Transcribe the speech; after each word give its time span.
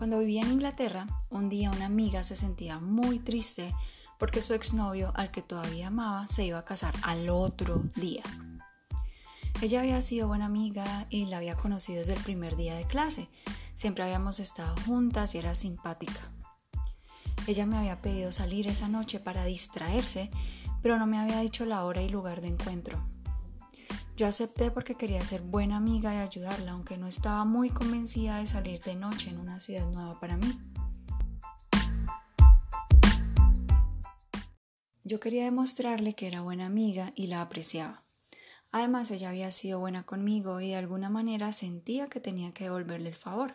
Cuando 0.00 0.20
vivía 0.20 0.40
en 0.40 0.52
Inglaterra, 0.52 1.06
un 1.28 1.50
día 1.50 1.70
una 1.70 1.84
amiga 1.84 2.22
se 2.22 2.34
sentía 2.34 2.78
muy 2.78 3.18
triste 3.18 3.74
porque 4.18 4.40
su 4.40 4.54
exnovio, 4.54 5.12
al 5.14 5.30
que 5.30 5.42
todavía 5.42 5.88
amaba, 5.88 6.26
se 6.26 6.42
iba 6.42 6.58
a 6.58 6.64
casar 6.64 6.94
al 7.02 7.28
otro 7.28 7.82
día. 7.96 8.22
Ella 9.60 9.80
había 9.80 10.00
sido 10.00 10.26
buena 10.26 10.46
amiga 10.46 11.06
y 11.10 11.26
la 11.26 11.36
había 11.36 11.58
conocido 11.58 11.98
desde 11.98 12.14
el 12.14 12.22
primer 12.22 12.56
día 12.56 12.76
de 12.76 12.86
clase. 12.86 13.28
Siempre 13.74 14.02
habíamos 14.02 14.40
estado 14.40 14.74
juntas 14.86 15.34
y 15.34 15.38
era 15.38 15.54
simpática. 15.54 16.32
Ella 17.46 17.66
me 17.66 17.76
había 17.76 18.00
pedido 18.00 18.32
salir 18.32 18.68
esa 18.68 18.88
noche 18.88 19.20
para 19.20 19.44
distraerse, 19.44 20.30
pero 20.80 20.98
no 20.98 21.06
me 21.06 21.18
había 21.18 21.40
dicho 21.40 21.66
la 21.66 21.84
hora 21.84 22.00
y 22.00 22.08
lugar 22.08 22.40
de 22.40 22.48
encuentro. 22.48 23.06
Yo 24.20 24.26
acepté 24.26 24.70
porque 24.70 24.96
quería 24.96 25.24
ser 25.24 25.40
buena 25.40 25.78
amiga 25.78 26.14
y 26.14 26.18
ayudarla, 26.18 26.72
aunque 26.72 26.98
no 26.98 27.06
estaba 27.06 27.46
muy 27.46 27.70
convencida 27.70 28.36
de 28.36 28.46
salir 28.46 28.82
de 28.82 28.94
noche 28.94 29.30
en 29.30 29.38
una 29.38 29.60
ciudad 29.60 29.90
nueva 29.90 30.20
para 30.20 30.36
mí. 30.36 30.60
Yo 35.04 35.20
quería 35.20 35.44
demostrarle 35.44 36.12
que 36.12 36.26
era 36.26 36.42
buena 36.42 36.66
amiga 36.66 37.14
y 37.16 37.28
la 37.28 37.40
apreciaba. 37.40 38.04
Además, 38.70 39.10
ella 39.10 39.30
había 39.30 39.50
sido 39.52 39.78
buena 39.78 40.04
conmigo 40.04 40.60
y 40.60 40.68
de 40.68 40.76
alguna 40.76 41.08
manera 41.08 41.50
sentía 41.50 42.10
que 42.10 42.20
tenía 42.20 42.52
que 42.52 42.64
devolverle 42.64 43.08
el 43.08 43.16
favor. 43.16 43.54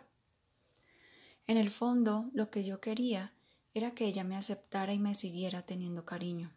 En 1.46 1.58
el 1.58 1.70
fondo, 1.70 2.28
lo 2.32 2.50
que 2.50 2.64
yo 2.64 2.80
quería 2.80 3.32
era 3.72 3.92
que 3.92 4.06
ella 4.06 4.24
me 4.24 4.34
aceptara 4.34 4.92
y 4.92 4.98
me 4.98 5.14
siguiera 5.14 5.62
teniendo 5.62 6.04
cariño. 6.04 6.50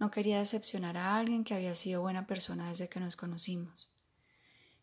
No 0.00 0.10
quería 0.10 0.38
decepcionar 0.38 0.96
a 0.96 1.16
alguien 1.16 1.44
que 1.44 1.54
había 1.54 1.74
sido 1.74 2.00
buena 2.00 2.26
persona 2.26 2.68
desde 2.68 2.88
que 2.88 3.00
nos 3.00 3.16
conocimos. 3.16 3.92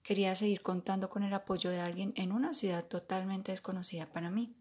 Quería 0.04 0.36
seguir 0.36 0.62
contando 0.62 1.10
con 1.10 1.24
el 1.24 1.34
apoyo 1.34 1.72
de 1.72 1.82
alguien 1.82 2.14
en 2.16 2.32
una 2.32 2.54
ciudad 2.54 2.86
totalmente 2.86 3.52
desconocida 3.52 4.06
para 4.06 4.30
mí. 4.30 4.56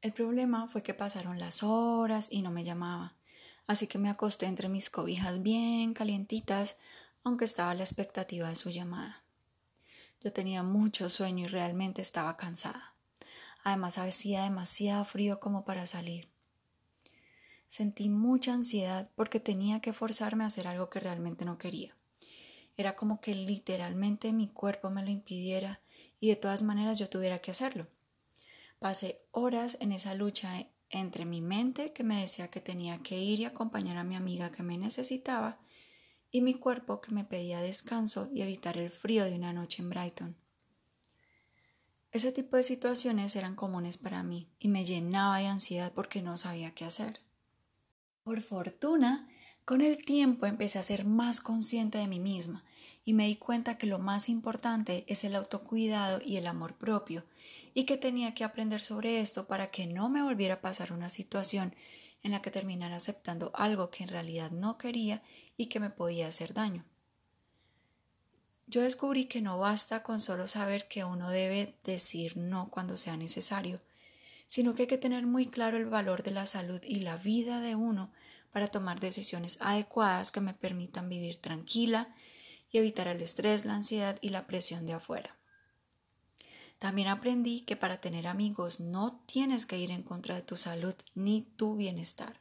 El 0.00 0.14
problema 0.14 0.68
fue 0.68 0.82
que 0.82 0.94
pasaron 0.94 1.38
las 1.38 1.62
horas 1.62 2.32
y 2.32 2.40
no 2.40 2.50
me 2.50 2.64
llamaba, 2.64 3.14
así 3.66 3.86
que 3.86 3.98
me 3.98 4.08
acosté 4.08 4.46
entre 4.46 4.70
mis 4.70 4.88
cobijas 4.88 5.42
bien 5.42 5.92
calientitas 5.92 6.78
aunque 7.22 7.44
estaba 7.44 7.74
la 7.74 7.84
expectativa 7.84 8.48
de 8.48 8.56
su 8.56 8.70
llamada. 8.70 9.22
Yo 10.22 10.32
tenía 10.32 10.62
mucho 10.62 11.10
sueño 11.10 11.44
y 11.44 11.48
realmente 11.48 12.00
estaba 12.00 12.38
cansada. 12.38 12.94
Además 13.64 13.98
hacía 13.98 14.44
demasiado 14.44 15.04
frío 15.04 15.40
como 15.40 15.66
para 15.66 15.86
salir. 15.86 16.31
Sentí 17.72 18.10
mucha 18.10 18.52
ansiedad 18.52 19.08
porque 19.14 19.40
tenía 19.40 19.80
que 19.80 19.94
forzarme 19.94 20.44
a 20.44 20.48
hacer 20.48 20.68
algo 20.68 20.90
que 20.90 21.00
realmente 21.00 21.46
no 21.46 21.56
quería. 21.56 21.96
Era 22.76 22.96
como 22.96 23.22
que 23.22 23.34
literalmente 23.34 24.34
mi 24.34 24.48
cuerpo 24.48 24.90
me 24.90 25.02
lo 25.02 25.08
impidiera 25.08 25.80
y 26.20 26.28
de 26.28 26.36
todas 26.36 26.62
maneras 26.62 26.98
yo 26.98 27.08
tuviera 27.08 27.38
que 27.38 27.50
hacerlo. 27.50 27.86
Pasé 28.78 29.22
horas 29.30 29.78
en 29.80 29.92
esa 29.92 30.12
lucha 30.12 30.66
entre 30.90 31.24
mi 31.24 31.40
mente 31.40 31.94
que 31.94 32.04
me 32.04 32.20
decía 32.20 32.48
que 32.48 32.60
tenía 32.60 32.98
que 32.98 33.18
ir 33.18 33.40
y 33.40 33.46
acompañar 33.46 33.96
a 33.96 34.04
mi 34.04 34.16
amiga 34.16 34.52
que 34.52 34.62
me 34.62 34.76
necesitaba 34.76 35.58
y 36.30 36.42
mi 36.42 36.52
cuerpo 36.52 37.00
que 37.00 37.12
me 37.12 37.24
pedía 37.24 37.62
descanso 37.62 38.28
y 38.34 38.42
evitar 38.42 38.76
el 38.76 38.90
frío 38.90 39.24
de 39.24 39.34
una 39.34 39.54
noche 39.54 39.80
en 39.80 39.88
Brighton. 39.88 40.36
Ese 42.10 42.32
tipo 42.32 42.58
de 42.58 42.64
situaciones 42.64 43.34
eran 43.34 43.56
comunes 43.56 43.96
para 43.96 44.22
mí 44.22 44.50
y 44.58 44.68
me 44.68 44.84
llenaba 44.84 45.38
de 45.38 45.46
ansiedad 45.46 45.90
porque 45.94 46.20
no 46.20 46.36
sabía 46.36 46.74
qué 46.74 46.84
hacer. 46.84 47.20
Por 48.24 48.40
fortuna, 48.40 49.28
con 49.64 49.80
el 49.80 50.04
tiempo 50.04 50.46
empecé 50.46 50.78
a 50.78 50.84
ser 50.84 51.04
más 51.04 51.40
consciente 51.40 51.98
de 51.98 52.06
mí 52.06 52.20
misma 52.20 52.64
y 53.04 53.14
me 53.14 53.26
di 53.26 53.34
cuenta 53.34 53.78
que 53.78 53.86
lo 53.86 53.98
más 53.98 54.28
importante 54.28 55.04
es 55.08 55.24
el 55.24 55.34
autocuidado 55.34 56.20
y 56.24 56.36
el 56.36 56.46
amor 56.46 56.74
propio 56.74 57.24
y 57.74 57.84
que 57.84 57.96
tenía 57.96 58.34
que 58.34 58.44
aprender 58.44 58.80
sobre 58.80 59.20
esto 59.20 59.46
para 59.46 59.68
que 59.68 59.86
no 59.86 60.08
me 60.08 60.22
volviera 60.22 60.54
a 60.54 60.60
pasar 60.60 60.92
una 60.92 61.08
situación 61.08 61.74
en 62.22 62.30
la 62.30 62.42
que 62.42 62.52
terminara 62.52 62.96
aceptando 62.96 63.50
algo 63.54 63.90
que 63.90 64.04
en 64.04 64.10
realidad 64.10 64.52
no 64.52 64.78
quería 64.78 65.20
y 65.56 65.66
que 65.66 65.80
me 65.80 65.90
podía 65.90 66.28
hacer 66.28 66.54
daño. 66.54 66.84
Yo 68.68 68.82
descubrí 68.82 69.24
que 69.24 69.40
no 69.40 69.58
basta 69.58 70.04
con 70.04 70.20
solo 70.20 70.46
saber 70.46 70.86
que 70.86 71.04
uno 71.04 71.28
debe 71.28 71.74
decir 71.82 72.36
no 72.36 72.70
cuando 72.70 72.96
sea 72.96 73.16
necesario, 73.16 73.80
sino 74.46 74.74
que 74.74 74.82
hay 74.82 74.88
que 74.88 74.98
tener 74.98 75.26
muy 75.26 75.46
claro 75.46 75.76
el 75.76 75.86
valor 75.86 76.22
de 76.22 76.30
la 76.30 76.46
salud 76.46 76.80
y 76.84 77.00
la 77.00 77.16
vida 77.16 77.60
de 77.60 77.74
uno 77.74 78.12
para 78.52 78.68
tomar 78.68 79.00
decisiones 79.00 79.58
adecuadas 79.60 80.30
que 80.30 80.40
me 80.40 80.54
permitan 80.54 81.08
vivir 81.08 81.38
tranquila 81.38 82.14
y 82.70 82.78
evitar 82.78 83.08
el 83.08 83.20
estrés, 83.20 83.64
la 83.64 83.74
ansiedad 83.74 84.18
y 84.20 84.28
la 84.28 84.46
presión 84.46 84.86
de 84.86 84.94
afuera. 84.94 85.36
También 86.78 87.08
aprendí 87.08 87.60
que 87.60 87.76
para 87.76 88.00
tener 88.00 88.26
amigos 88.26 88.80
no 88.80 89.22
tienes 89.26 89.66
que 89.66 89.78
ir 89.78 89.90
en 89.90 90.02
contra 90.02 90.34
de 90.34 90.42
tu 90.42 90.56
salud 90.56 90.94
ni 91.14 91.42
tu 91.42 91.76
bienestar. 91.76 92.40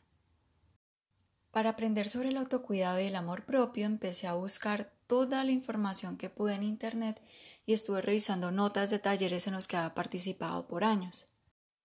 Para 1.52 1.72
aprender 1.72 2.08
sobre 2.08 2.30
el 2.30 2.38
autocuidado 2.38 3.00
y 3.00 3.06
el 3.06 3.16
amor 3.16 3.46
propio 3.46 3.86
empecé 3.86 4.28
a 4.28 4.34
buscar 4.34 4.94
toda 5.06 5.44
la 5.44 5.52
información 5.52 6.18
que 6.18 6.30
pude 6.30 6.56
en 6.56 6.64
Internet 6.64 7.22
y 7.66 7.74
estuve 7.74 8.02
revisando 8.02 8.52
notas 8.52 8.90
de 8.90 9.00
talleres 9.00 9.48
en 9.48 9.54
los 9.54 9.68
que 9.68 9.78
había 9.78 9.94
participado 9.94 10.68
por 10.68 10.86
años. 10.86 11.31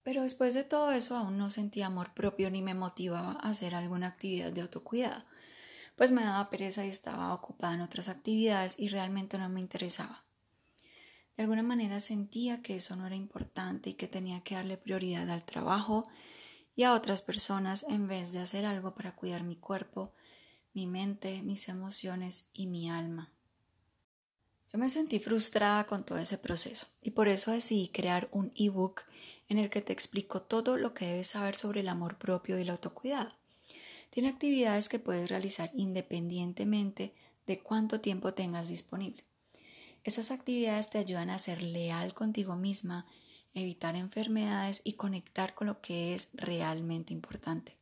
Pero 0.07 0.23
después 0.23 0.55
de 0.55 0.63
todo 0.63 0.93
eso 0.93 1.17
aún 1.17 1.37
no 1.37 1.51
sentía 1.51 1.87
amor 1.87 2.15
propio 2.15 2.49
ni 2.49 2.63
me 2.63 2.75
motivaba 2.75 3.33
a 3.33 3.49
hacer 3.49 3.75
alguna 3.75 4.07
actividad 4.07 4.53
de 4.53 4.61
autocuidado, 4.61 5.25
pues 5.97 6.13
me 6.13 6.23
daba 6.23 6.49
pereza 6.49 6.85
y 6.85 6.89
estaba 6.91 7.35
ocupada 7.35 7.75
en 7.75 7.81
otras 7.81 8.09
actividades 8.09 8.79
y 8.79 8.87
realmente 8.87 9.37
no 9.37 9.49
me 9.49 9.59
interesaba. 9.59 10.23
De 11.37 11.43
alguna 11.43 11.65
manera 11.65 11.99
sentía 11.99 12.63
que 12.63 12.77
eso 12.77 12.95
no 12.95 13.05
era 13.05 13.17
importante 13.17 13.91
y 13.91 13.95
que 13.95 14.07
tenía 14.07 14.45
que 14.45 14.55
darle 14.55 14.77
prioridad 14.77 15.29
al 15.29 15.45
trabajo 15.45 16.07
y 16.77 16.85
a 16.85 16.93
otras 16.93 17.21
personas 17.21 17.83
en 17.89 18.07
vez 18.07 18.31
de 18.31 18.39
hacer 18.39 18.65
algo 18.65 18.95
para 18.95 19.17
cuidar 19.17 19.43
mi 19.43 19.57
cuerpo, 19.57 20.15
mi 20.73 20.87
mente, 20.87 21.43
mis 21.43 21.69
emociones 21.69 22.53
y 22.55 22.69
mi 22.69 22.89
alma. 22.89 23.33
Yo 24.73 24.79
me 24.79 24.89
sentí 24.89 25.19
frustrada 25.19 25.85
con 25.85 26.05
todo 26.05 26.19
ese 26.19 26.39
proceso 26.39 26.87
y 27.03 27.11
por 27.11 27.29
eso 27.29 27.53
decidí 27.53 27.89
crear 27.89 28.29
un 28.33 28.53
ebook 28.57 29.03
en 29.49 29.59
el 29.59 29.71
que 29.71 29.81
te 29.81 29.93
explico 29.93 30.43
todo 30.43 30.77
lo 30.77 30.93
que 30.93 31.07
debes 31.07 31.29
saber 31.29 31.55
sobre 31.55 31.81
el 31.81 31.89
amor 31.89 32.19
propio 32.19 32.59
y 32.59 32.63
el 32.63 32.71
autocuidado. 32.71 33.33
Tiene 34.11 34.29
actividades 34.29 34.89
que 34.89 34.99
puedes 34.99 35.29
realizar 35.29 35.71
independientemente 35.75 37.15
de 37.47 37.61
cuánto 37.61 38.01
tiempo 38.01 38.35
tengas 38.35 38.69
disponible. 38.69 39.25
Esas 40.05 40.31
actividades 40.31 40.91
te 40.91 40.99
ayudan 40.99 41.31
a 41.31 41.39
ser 41.39 41.63
leal 41.63 42.15
contigo 42.15 42.57
misma, 42.57 43.07
evitar 43.55 43.97
enfermedades 43.97 44.83
y 44.85 44.95
conectar 44.95 45.55
con 45.55 45.67
lo 45.67 45.81
que 45.81 46.15
es 46.15 46.29
realmente 46.35 47.13
importante. 47.13 47.77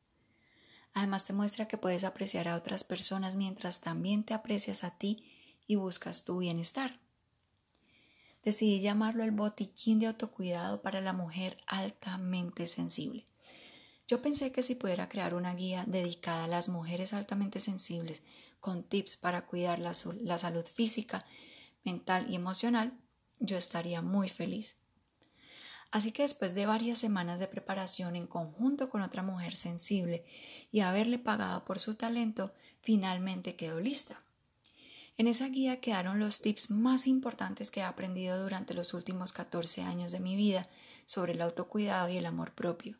Además 0.92 1.24
te 1.24 1.32
muestra 1.32 1.66
que 1.66 1.78
puedes 1.78 2.04
apreciar 2.04 2.46
a 2.48 2.56
otras 2.56 2.84
personas 2.84 3.34
mientras 3.34 3.80
también 3.80 4.22
te 4.22 4.32
aprecias 4.32 4.84
a 4.84 4.96
ti 4.96 5.24
y 5.66 5.76
buscas 5.76 6.24
tu 6.24 6.38
bienestar. 6.38 7.00
Decidí 8.42 8.80
llamarlo 8.80 9.24
el 9.24 9.30
botiquín 9.30 9.98
de 9.98 10.06
autocuidado 10.06 10.82
para 10.82 11.00
la 11.00 11.12
mujer 11.14 11.56
altamente 11.66 12.66
sensible. 12.66 13.24
Yo 14.06 14.20
pensé 14.20 14.52
que 14.52 14.62
si 14.62 14.74
pudiera 14.74 15.08
crear 15.08 15.34
una 15.34 15.54
guía 15.54 15.84
dedicada 15.86 16.44
a 16.44 16.48
las 16.48 16.68
mujeres 16.68 17.14
altamente 17.14 17.58
sensibles 17.58 18.22
con 18.60 18.82
tips 18.82 19.16
para 19.16 19.46
cuidar 19.46 19.78
la, 19.78 19.94
salud 19.94 20.64
física 20.66 21.24
mental 21.84 22.30
y 22.30 22.34
emocional, 22.34 22.98
yo 23.40 23.56
estaría 23.56 24.02
muy 24.02 24.28
feliz. 24.28 24.76
Así 25.90 26.12
que 26.12 26.22
después 26.22 26.54
de 26.54 26.66
varias 26.66 26.98
semanas 26.98 27.38
de 27.38 27.46
preparación 27.46 28.16
en 28.16 28.26
conjunto 28.26 28.90
con 28.90 29.00
otra 29.00 29.22
mujer 29.22 29.56
sensible 29.56 30.26
y 30.70 30.80
haberle 30.80 31.18
pagado 31.18 31.64
por 31.64 31.78
su 31.78 31.94
talento, 31.94 32.52
finalmente 32.80 33.56
quedó 33.56 33.80
lista. 33.80 34.22
En 35.16 35.28
esa 35.28 35.48
guía 35.48 35.80
quedaron 35.80 36.18
los 36.18 36.40
tips 36.40 36.70
más 36.70 37.06
importantes 37.06 37.70
que 37.70 37.80
he 37.80 37.84
aprendido 37.84 38.42
durante 38.42 38.74
los 38.74 38.94
últimos 38.94 39.32
14 39.32 39.82
años 39.82 40.10
de 40.10 40.18
mi 40.18 40.34
vida 40.34 40.68
sobre 41.06 41.34
el 41.34 41.42
autocuidado 41.42 42.08
y 42.08 42.16
el 42.16 42.26
amor 42.26 42.52
propio. 42.52 42.98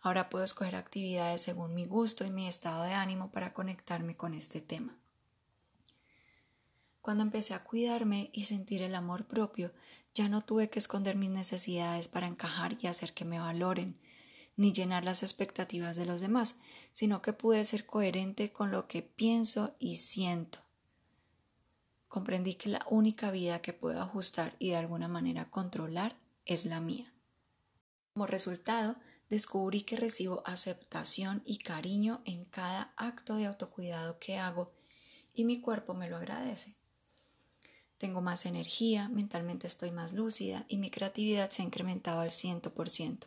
Ahora 0.00 0.28
puedo 0.28 0.44
escoger 0.44 0.76
actividades 0.76 1.42
según 1.42 1.74
mi 1.74 1.86
gusto 1.86 2.26
y 2.26 2.30
mi 2.30 2.46
estado 2.46 2.84
de 2.84 2.92
ánimo 2.92 3.32
para 3.32 3.54
conectarme 3.54 4.16
con 4.16 4.34
este 4.34 4.60
tema. 4.60 4.98
Cuando 7.00 7.22
empecé 7.22 7.54
a 7.54 7.64
cuidarme 7.64 8.28
y 8.34 8.42
sentir 8.42 8.82
el 8.82 8.94
amor 8.94 9.26
propio, 9.26 9.72
ya 10.14 10.28
no 10.28 10.42
tuve 10.42 10.68
que 10.68 10.78
esconder 10.78 11.16
mis 11.16 11.30
necesidades 11.30 12.06
para 12.06 12.26
encajar 12.26 12.76
y 12.82 12.86
hacer 12.86 13.14
que 13.14 13.24
me 13.24 13.38
valoren, 13.38 13.98
ni 14.56 14.72
llenar 14.72 15.04
las 15.04 15.22
expectativas 15.22 15.96
de 15.96 16.04
los 16.04 16.20
demás, 16.20 16.60
sino 16.92 17.22
que 17.22 17.32
pude 17.32 17.64
ser 17.64 17.86
coherente 17.86 18.52
con 18.52 18.70
lo 18.70 18.88
que 18.88 19.02
pienso 19.02 19.74
y 19.78 19.96
siento. 19.96 20.67
Comprendí 22.08 22.54
que 22.54 22.70
la 22.70 22.84
única 22.90 23.30
vida 23.30 23.60
que 23.60 23.72
puedo 23.72 24.00
ajustar 24.00 24.56
y 24.58 24.70
de 24.70 24.76
alguna 24.76 25.08
manera 25.08 25.50
controlar 25.50 26.16
es 26.46 26.64
la 26.64 26.80
mía. 26.80 27.12
Como 28.14 28.26
resultado, 28.26 28.96
descubrí 29.28 29.82
que 29.82 29.96
recibo 29.96 30.42
aceptación 30.46 31.42
y 31.44 31.58
cariño 31.58 32.22
en 32.24 32.46
cada 32.46 32.94
acto 32.96 33.36
de 33.36 33.46
autocuidado 33.46 34.18
que 34.18 34.38
hago 34.38 34.72
y 35.34 35.44
mi 35.44 35.60
cuerpo 35.60 35.94
me 35.94 36.08
lo 36.08 36.16
agradece. 36.16 36.74
Tengo 37.98 38.20
más 38.20 38.46
energía, 38.46 39.08
mentalmente 39.08 39.66
estoy 39.66 39.90
más 39.90 40.12
lúcida 40.12 40.64
y 40.68 40.78
mi 40.78 40.90
creatividad 40.90 41.50
se 41.50 41.62
ha 41.62 41.64
incrementado 41.64 42.20
al 42.20 42.30
100%. 42.30 43.26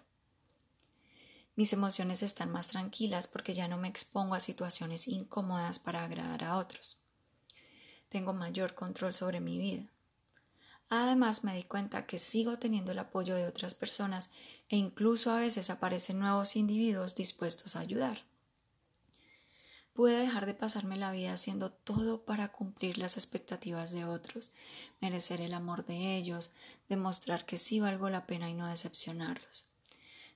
Mis 1.55 1.73
emociones 1.73 2.23
están 2.23 2.51
más 2.51 2.69
tranquilas 2.69 3.27
porque 3.27 3.53
ya 3.53 3.67
no 3.67 3.77
me 3.77 3.89
expongo 3.89 4.33
a 4.33 4.39
situaciones 4.39 5.07
incómodas 5.07 5.77
para 5.77 6.03
agradar 6.03 6.43
a 6.43 6.57
otros. 6.57 7.00
Tengo 8.11 8.33
mayor 8.33 8.75
control 8.75 9.13
sobre 9.13 9.39
mi 9.39 9.57
vida. 9.57 9.85
Además 10.89 11.45
me 11.45 11.55
di 11.55 11.63
cuenta 11.63 12.05
que 12.05 12.19
sigo 12.19 12.59
teniendo 12.59 12.91
el 12.91 12.99
apoyo 12.99 13.35
de 13.35 13.45
otras 13.45 13.73
personas 13.73 14.31
e 14.67 14.75
incluso 14.75 15.31
a 15.31 15.37
veces 15.39 15.69
aparecen 15.69 16.19
nuevos 16.19 16.57
individuos 16.57 17.15
dispuestos 17.15 17.77
a 17.77 17.79
ayudar. 17.79 18.25
Pude 19.93 20.19
dejar 20.19 20.45
de 20.45 20.53
pasarme 20.53 20.97
la 20.97 21.13
vida 21.13 21.31
haciendo 21.31 21.71
todo 21.71 22.25
para 22.25 22.49
cumplir 22.49 22.97
las 22.97 23.15
expectativas 23.15 23.93
de 23.93 24.03
otros, 24.03 24.51
merecer 24.99 25.39
el 25.39 25.53
amor 25.53 25.85
de 25.85 26.17
ellos, 26.17 26.51
demostrar 26.89 27.45
que 27.45 27.57
sí 27.57 27.79
valgo 27.79 28.09
la 28.09 28.25
pena 28.25 28.49
y 28.49 28.53
no 28.53 28.67
decepcionarlos. 28.67 29.67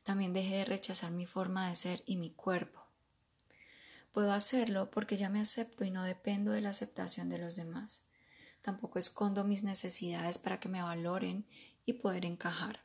También 0.04 0.32
dejé 0.32 0.56
de 0.56 0.66
rechazar 0.66 1.12
mi 1.12 1.26
forma 1.26 1.68
de 1.68 1.76
ser 1.76 2.04
y 2.06 2.16
mi 2.16 2.30
cuerpo. 2.30 2.85
Puedo 4.16 4.32
hacerlo 4.32 4.90
porque 4.92 5.18
ya 5.18 5.28
me 5.28 5.42
acepto 5.42 5.84
y 5.84 5.92
no 5.92 6.06
dependo 6.06 6.52
de 6.52 6.62
la 6.62 6.70
aceptación 6.70 7.28
de 7.28 7.38
los 7.38 7.58
demás. 7.58 8.06
Tampoco 8.62 8.98
escondo 8.98 9.44
mis 9.44 9.66
necesidades 9.66 10.38
para 10.38 10.58
que 10.58 10.70
me 10.70 10.82
valoren 10.82 11.46
y 11.86 11.92
poder 11.92 12.24
encajar. 12.24 12.80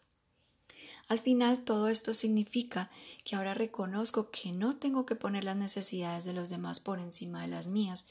Al 1.07 1.21
final 1.21 1.63
todo 1.63 1.89
esto 1.89 2.15
significa 2.15 2.91
que 3.25 3.37
ahora 3.37 3.55
reconozco 3.55 4.33
que 4.33 4.51
no 4.51 4.79
tengo 4.79 5.07
que 5.07 5.15
poner 5.15 5.45
las 5.45 5.55
necesidades 5.55 6.25
de 6.25 6.33
los 6.33 6.51
demás 6.51 6.81
por 6.81 6.99
encima 6.99 7.43
de 7.43 7.49
las 7.49 7.69
mías, 7.69 8.09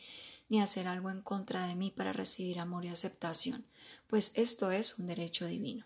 ni 0.47 0.61
hacer 0.61 0.87
algo 0.87 1.09
en 1.09 1.21
contra 1.21 1.67
de 1.67 1.75
mí 1.75 1.91
para 1.91 2.13
recibir 2.13 2.57
amor 2.57 2.85
y 2.85 2.87
aceptación, 2.87 3.65
pues 4.07 4.31
esto 4.35 4.71
es 4.71 4.97
un 4.97 5.07
derecho 5.07 5.45
divino. 5.45 5.85